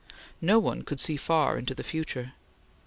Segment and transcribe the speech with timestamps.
[0.41, 2.33] No one could see far into the future.